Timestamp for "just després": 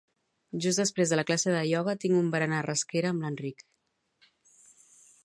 0.65-1.11